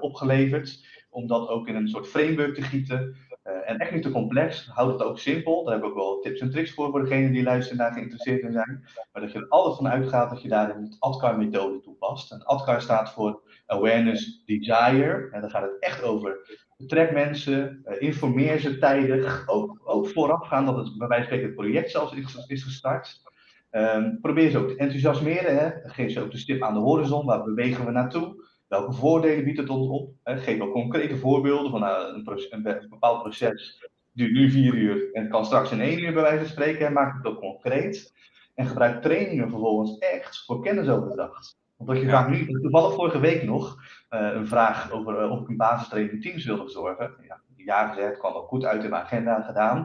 [0.00, 0.86] opgeleverd.
[1.10, 3.16] Om dat ook in een soort framework te gieten.
[3.42, 4.66] en echt niet te complex.
[4.66, 5.64] Houd het ook simpel.
[5.64, 7.94] Daar heb ik ook wel tips en tricks voor, voor degenen die luisteren en daar
[7.94, 8.84] geïnteresseerd in zijn.
[9.12, 12.32] Maar dat je er altijd van uitgaat dat je daarin het ADKAR-methode toepast.
[12.32, 15.28] En ADKAR staat voor Awareness Desire.
[15.32, 20.64] En dan gaat het echt over Betrek mensen, uh, informeer ze tijdig, ook, ook voorafgaan
[20.64, 22.12] dat het bij wijze van spreken het project zelfs
[22.46, 23.22] is, gestart.
[23.70, 25.56] Um, probeer ze ook te enthousiasmeren.
[25.56, 25.90] Hè.
[25.90, 28.44] Geef ze ook de stip aan de horizon, waar bewegen we naartoe?
[28.68, 30.10] Welke voordelen biedt het ons op?
[30.22, 30.36] Hè.
[30.36, 35.28] Geef ook concrete voorbeelden van nou, een, een, bepaald proces duurt nu vier uur en
[35.28, 36.92] kan straks in één uur bij wijze van spreken.
[36.92, 38.12] Maak het ook concreet.
[38.54, 41.56] En gebruik trainingen vervolgens echt voor kennisoverdracht.
[41.76, 43.76] Want je vaak nu, toevallig vorige week nog,
[44.10, 47.14] uh, een vraag over uh, of ik een basistraining teams wilde verzorgen.
[47.26, 49.78] Ja, ja gezegd, kwam ook goed uit in mijn agenda gedaan.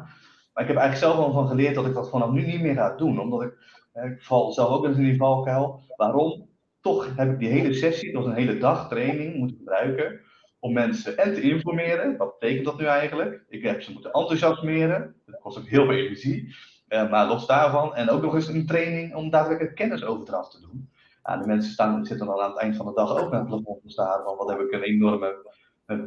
[0.53, 2.75] Maar ik heb eigenlijk zelf al van geleerd dat ik dat vanaf nu niet meer
[2.75, 3.19] ga doen.
[3.19, 3.53] Omdat ik,
[3.93, 5.79] uh, ik val zelf ook eens in die valkuil.
[5.95, 6.49] Waarom?
[6.81, 10.19] Toch heb ik die hele sessie, dat was een hele dag training, moeten gebruiken.
[10.59, 12.17] Om mensen en te informeren.
[12.17, 13.43] Wat betekent dat nu eigenlijk?
[13.49, 15.15] Ik heb ze moeten enthousiasmeren.
[15.25, 16.55] Dat kost ook heel veel energie.
[16.87, 17.95] maar los daarvan.
[17.95, 20.90] En ook nog eens een training om daadwerkelijk kennisoverdracht te doen
[21.23, 23.81] de mensen staan, zitten dan aan het eind van de dag ook naar het plafond
[23.81, 25.53] te staren van wat heb ik een enorme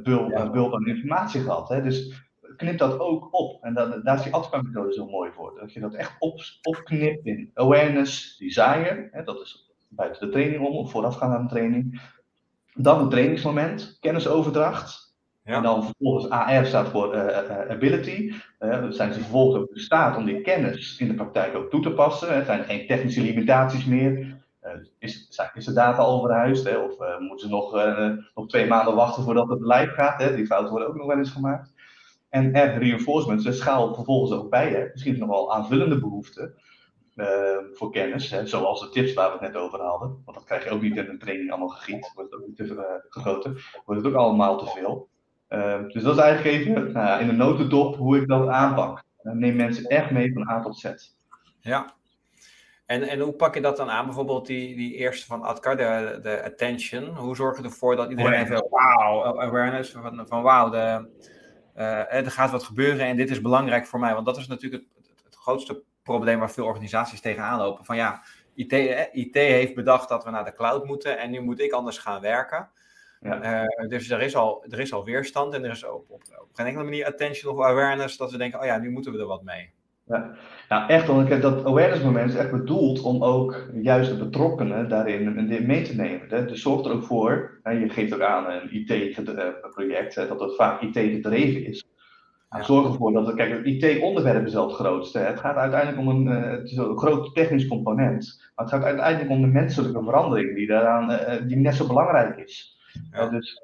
[0.02, 0.74] bult, ja.
[0.74, 1.68] aan informatie gehad.
[1.68, 1.82] Hè?
[1.82, 2.24] Dus
[2.56, 3.64] knip dat ook op.
[3.64, 5.58] En dat, daar is die adva zo mooi voor.
[5.60, 9.08] Dat je dat echt op, opknipt in awareness, desire.
[9.12, 9.22] Hè?
[9.22, 12.00] Dat is buiten de training om, of voorafgaan aan de training.
[12.74, 15.02] Dan het trainingsmoment, kennisoverdracht.
[15.44, 15.56] Ja.
[15.56, 18.32] En dan vervolgens AR staat voor uh, ability.
[18.60, 21.82] Uh, zijn ze vervolgens ook in staat om die kennis in de praktijk ook toe
[21.82, 22.28] te passen.
[22.28, 24.43] Er zijn geen technische limitaties meer.
[24.64, 26.64] Eh, is, is de data al verhuisd?
[26.64, 26.76] Hè?
[26.76, 30.22] Of uh, moeten ze nog, uh, nog twee maanden wachten voordat het live gaat?
[30.22, 30.34] Hè?
[30.34, 31.72] Die fouten worden ook nog wel eens gemaakt.
[32.28, 34.70] En R reinforcement, ze schaal vervolgens ook bij.
[34.70, 34.88] Hè?
[34.92, 36.54] Misschien nog wel aanvullende behoeften
[37.72, 38.30] voor kennis.
[38.30, 38.46] Hè?
[38.46, 40.22] Zoals de tips waar we het net over hadden.
[40.24, 42.12] Want dat krijg je ook niet in een training allemaal gegiet.
[42.14, 43.56] Wordt het ook niet te gegoten.
[43.84, 45.08] Wordt het ook allemaal te veel.
[45.92, 49.02] dus dat is eigenlijk even nou, in de notendop hoe ik dat aanpak.
[49.22, 50.94] neem mensen echt mee van A tot Z.
[51.60, 51.94] Ja,
[52.86, 54.04] en, en hoe pak je dat dan aan?
[54.04, 57.16] Bijvoorbeeld die, die eerste van Adkar, de, de attention.
[57.16, 61.08] Hoe zorg je ervoor dat iedereen even wauw, awareness van, van wauw, de,
[61.76, 64.14] uh, er gaat wat gebeuren en dit is belangrijk voor mij.
[64.14, 67.84] Want dat is natuurlijk het, het grootste probleem waar veel organisaties tegenaan lopen.
[67.84, 68.22] Van ja,
[68.54, 68.72] IT,
[69.12, 72.20] IT heeft bedacht dat we naar de cloud moeten en nu moet ik anders gaan
[72.20, 72.70] werken.
[73.20, 73.62] Ja.
[73.62, 76.48] Uh, dus er is, al, er is al weerstand en er is op, op, op
[76.52, 79.26] geen enkele manier attention of awareness dat we denken, oh ja, nu moeten we er
[79.26, 79.72] wat mee.
[80.06, 80.34] Ja.
[80.68, 85.46] Nou, echt, want dat awareness moment is echt bedoeld om ook juist de betrokkenen daarin
[85.66, 86.28] mee te nemen.
[86.28, 86.44] Hè.
[86.44, 90.80] Dus zorg er ook voor, hè, je geeft ook aan een IT-project, dat het vaak
[90.80, 91.84] IT gedreven is.
[92.60, 95.18] Zorg ervoor dat het, kijk, het IT-onderwerp is wel het grootste.
[95.18, 98.84] Het gaat uiteindelijk om een, uh, het is een groot technisch component, maar het gaat
[98.84, 102.78] uiteindelijk om de menselijke verandering die, daaraan, uh, die net zo belangrijk is.
[103.10, 103.28] Ja.
[103.28, 103.62] dus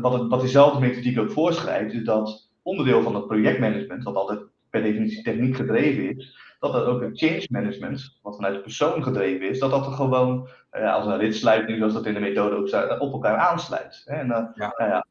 [0.00, 4.40] wat, wat diezelfde methodiek ook voorschrijft, is dat onderdeel van het projectmanagement, wat altijd
[4.74, 9.02] per definitie techniek gedreven is, dat dat ook een change management, wat vanuit de persoon
[9.02, 12.56] gedreven is, dat dat er gewoon uh, als een ritsluiting, zoals dat in de methode
[12.56, 14.02] ook op elkaar aansluit.
[14.04, 14.14] Hè?
[14.14, 14.74] En uh, ja.
[14.76, 15.06] Nou ja,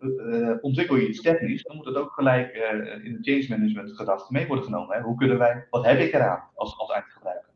[0.00, 2.54] uh, ontwikkel je iets technisch, dan moet het ook gelijk
[3.02, 4.96] in de change management gedachte mee worden genomen.
[4.96, 5.02] Hè?
[5.02, 7.48] Hoe kunnen wij, wat heb ik eraan als, als eindgebruiker?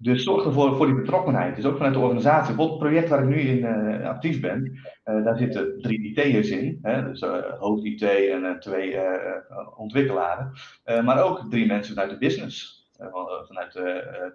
[0.00, 1.56] Dus zorg ervoor voor die betrokkenheid.
[1.56, 2.54] Dus ook vanuit de organisatie.
[2.54, 4.64] Bijvoorbeeld het project waar ik nu in uh, actief ben,
[5.04, 6.78] uh, daar zitten drie IT'ers in.
[6.82, 7.04] Hè?
[7.04, 8.96] Dus uh, hoofd IT en twee
[9.76, 10.52] ontwikkelaren.
[11.04, 12.86] maar ook drie mensen vanuit de business.
[13.46, 14.32] vanuit de,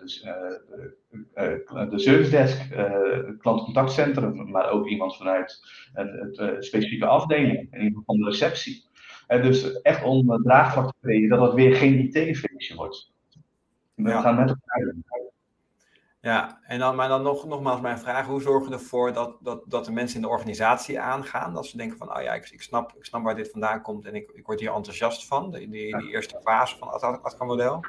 [1.33, 5.59] de, de service desk, het klantcontactcentrum, maar ook iemand vanuit
[5.93, 8.85] een specifieke afdeling, in ieder van de receptie.
[9.27, 13.11] dus echt om draagvlak te creëren dat het weer geen IT-feestje wordt.
[13.95, 14.93] We gaan met elkaar
[16.23, 19.63] ja, en dan, maar dan nog, nogmaals mijn vraag, hoe zorgen we ervoor dat, dat,
[19.65, 21.53] dat de mensen in de organisatie aangaan?
[21.53, 24.05] Dat ze denken van, oh ja, ik, ik, snap, ik snap waar dit vandaan komt
[24.05, 27.85] en ik, ik word hier enthousiast van, die, die, die eerste fase van het Atkan-model.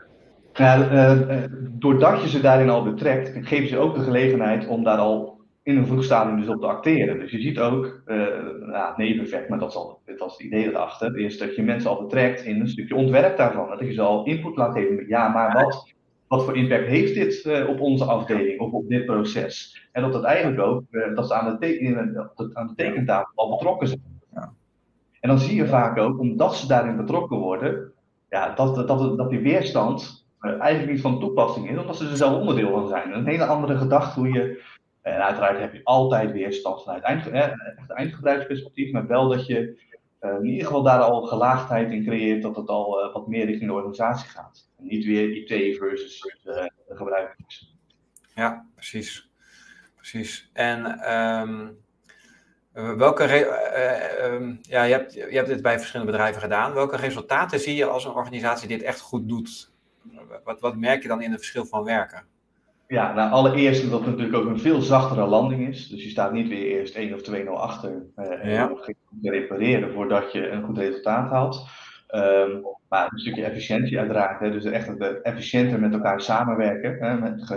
[0.53, 4.99] Ja, uh, doordat je ze daarin al betrekt, geef je ook de gelegenheid om daar
[4.99, 7.19] al in een vroeg stadium dus op te acteren.
[7.19, 8.17] Dus je ziet ook, uh,
[8.61, 11.91] nou, neveneffect, maar dat is, al, dat is het idee erachter, is dat je mensen
[11.91, 13.69] al betrekt in een stukje ontwerp daarvan.
[13.69, 15.94] Dat je ze al input laat geven, ja, maar wat
[16.35, 19.83] wat voor impact heeft dit uh, op onze afdeling of op dit proces?
[19.93, 23.51] En dat het eigenlijk ook, uh, dat ze aan de, teken, aan de tekentafel al
[23.51, 24.21] betrokken zijn.
[24.35, 24.53] Ja.
[25.21, 27.93] En dan zie je vaak ook, omdat ze daarin betrokken worden,
[28.31, 32.17] ja, dat, dat, dat die weerstand uh, eigenlijk niet van toepassing is, omdat ze er
[32.17, 33.13] zelf onderdeel van zijn.
[33.13, 34.63] Een hele andere gedachte hoe je,
[35.03, 39.83] en uiteraard heb je altijd weerstand vanuit eind, echt eindgebruiksperspectief, maar wel dat je
[40.25, 43.77] in ieder geval daar al gelaagdheid in creëert, dat het al wat meer richting de
[43.77, 47.75] organisatie gaat niet weer IT versus de, de gebruikers.
[48.35, 49.31] Ja, precies.
[49.97, 50.51] Precies.
[50.53, 51.77] En um,
[52.99, 56.73] welke uh, ja, je, hebt, je hebt dit bij verschillende bedrijven gedaan.
[56.73, 59.73] Welke resultaten zie je als een organisatie dit echt goed doet?
[60.45, 62.27] Wat, wat merk je dan in het verschil van werken?
[62.95, 65.89] Ja, nou allereerst dat het natuurlijk ook een veel zachtere landing is.
[65.89, 69.93] Dus je staat niet weer eerst 1 of 2-0 achter uh, en je moet repareren
[69.93, 71.67] voordat je een goed resultaat haalt.
[72.15, 74.41] Um, maar een stukje efficiëntie uiteraard.
[74.41, 76.97] Hè, dus echt efficiënter met elkaar samenwerken.
[76.99, 77.51] Hè, met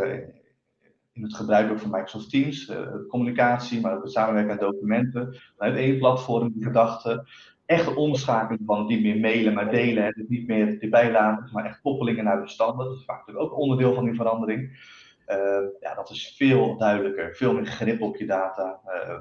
[1.13, 5.35] in het gebruik ook van Microsoft Teams, uh, communicatie, maar ook het samenwerken aan documenten.
[5.57, 7.27] Vanuit één platform, die gedachten.
[7.65, 10.03] Echt omschakelen van niet meer mailen, maar delen.
[10.03, 12.85] Hè, dus niet meer erbij laten, maar echt koppelingen naar bestanden.
[12.85, 14.79] Dat is vaak natuurlijk ook onderdeel van die verandering.
[15.27, 18.79] Uh, ja, dat is veel duidelijker, veel meer grip op je data.
[18.85, 19.19] Uh,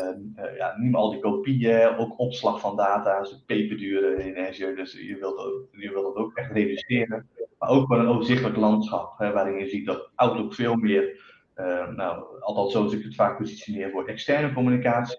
[0.00, 4.74] uh, ja, niet meer al die kopieën, ook opslag van data, is peperduur in Azure,
[4.74, 7.28] dus je wilt, ook, je wilt dat ook echt reduceren.
[7.58, 11.20] Maar ook wel een overzichtelijk landschap, hè, waarin je ziet dat Outlook veel meer,
[11.96, 15.18] nou, althans zoals ik het vaak positioneer, voor externe communicatie,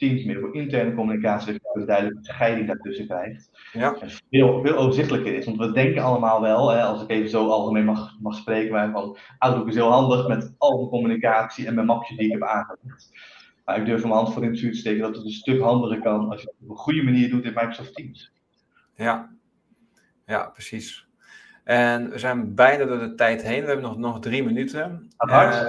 [0.00, 3.50] Teams meer voor interne communicatie, dat je een duidelijke scheiding daartussen krijgt.
[3.72, 3.96] Ja.
[4.00, 7.48] En veel, veel overzichtelijker is, want we denken allemaal wel, hè, als ik even zo
[7.48, 11.74] algemeen mag, mag spreken, maar van Outlook is heel handig met al mijn communicatie en
[11.74, 13.10] mijn mapjes die ik heb aangelegd.
[13.64, 15.60] Maar ik durf mijn hand voor in het vuur te steken dat het een stuk
[15.60, 18.32] handiger kan als je het op een goede manier doet in Microsoft Teams.
[18.94, 19.30] Ja,
[20.26, 21.08] ja precies.
[21.64, 23.60] En we zijn bijna door de tijd heen.
[23.60, 25.10] We hebben nog, nog drie minuten.
[25.28, 25.66] Uh,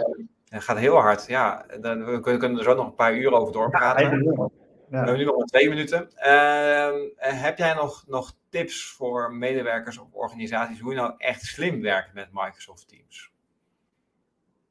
[0.52, 1.66] het gaat heel hard, ja.
[1.82, 4.04] Dan, we kunnen er zo nog een paar uur over doorpraten.
[4.04, 4.50] Ja, ja.
[4.90, 6.10] We hebben nu nog maar twee minuten.
[6.18, 11.82] Uh, heb jij nog, nog tips voor medewerkers of organisaties hoe je nou echt slim
[11.82, 13.32] werkt met Microsoft Teams?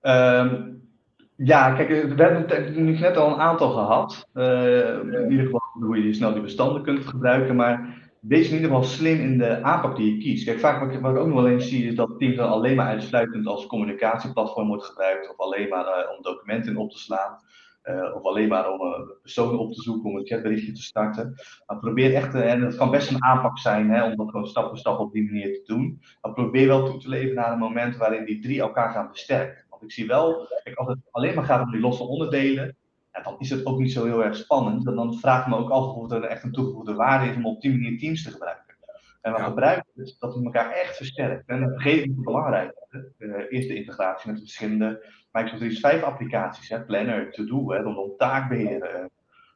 [0.02, 0.88] Um,
[1.36, 4.28] ja, kijk, eh, we hebben nu net al een aantal gehad.
[4.34, 7.56] Uh, in ieder geval hoe je snel die bestanden kunt gebruiken.
[7.56, 10.44] Maar wees in ieder geval slim in de aanpak die je kiest.
[10.44, 12.86] Kijk, vaak wat ik, ook nog wel eens zie is dat Teams dan alleen maar
[12.86, 15.30] uitsluitend als communicatieplatform wordt gebruikt.
[15.30, 17.38] Of alleen maar uh, om documenten op te slaan.
[17.84, 21.34] Uh, of alleen maar om uh, personen op te zoeken, om een chatberichtje te starten.
[21.66, 24.68] Maar probeer echt, en het kan best een aanpak zijn hè, om dat gewoon stap
[24.68, 26.00] voor stap op die manier te doen.
[26.20, 29.64] Maar probeer wel toe te leven naar een moment waarin die drie elkaar gaan versterken.
[29.68, 32.76] Want ik zie wel, kijk, als het alleen maar gaat om die losse onderdelen,
[33.12, 34.86] ja, dan is het ook niet zo heel erg spannend.
[34.86, 37.46] En dan vraag ik me ook af of er echt een toegevoegde waarde is om
[37.46, 38.74] op die manier teams te gebruiken.
[39.20, 39.44] En we ja.
[39.44, 41.48] gebruiken het, dat we elkaar echt versterkt.
[41.48, 42.74] En dat vergeet ik belangrijk.
[43.18, 44.86] Uh, eerst de integratie met de verschillende
[45.32, 46.68] Microsoft 365 applicaties.
[46.68, 49.08] Hè, Planner, To-Do, rondom taakbeheer,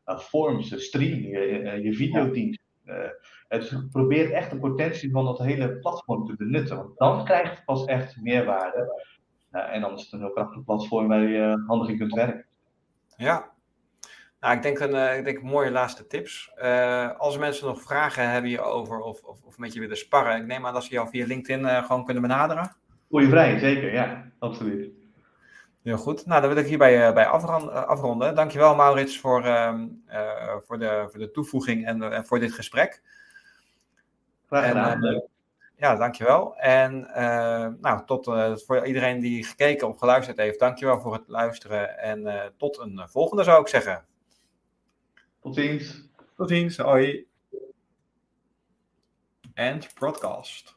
[0.07, 2.59] uh, Forms, Stream, je, je videoteams.
[2.85, 2.95] Uh,
[3.49, 6.77] het probeert echt de potentie van dat hele platform te benutten.
[6.77, 9.05] Want dan krijgt het pas echt meerwaarde
[9.51, 12.47] en dan is het een heel krachtig platform waar je handig in kunt werken.
[13.16, 13.55] Ja,
[14.44, 16.53] nou, ik denk een, uh, ik denk mooie laatste tips.
[16.62, 20.46] Uh, als mensen nog vragen hebben hierover of, of, of met je willen sparren, ik
[20.46, 22.77] neem aan dat ze jou via LinkedIn uh, gewoon kunnen benaderen.
[23.11, 24.90] Voel je vrij, zeker, ja, absoluut.
[25.83, 26.27] Heel goed.
[26.27, 28.35] Nou, dan wil ik hierbij bij afronden.
[28.35, 29.87] Dankjewel, Maurits, voor, ehm,
[30.66, 33.03] voor, de, voor de toevoeging en, en voor dit gesprek.
[34.46, 35.22] Graag gedaan
[35.76, 36.56] ja, dankjewel.
[36.56, 41.24] En uh, nou, tot uh, voor iedereen die gekeken of geluisterd heeft, dankjewel voor het
[41.26, 41.98] luisteren.
[41.98, 44.04] En uh, tot een volgende zou ik zeggen.
[45.40, 46.08] Tot ziens.
[46.37, 47.26] Tot ziens, hoi.
[49.54, 50.76] And broadcast.